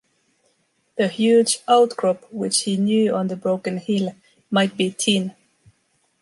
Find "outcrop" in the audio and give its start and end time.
1.67-2.25